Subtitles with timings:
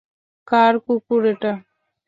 [0.47, 1.51] কার কুকুর এটা?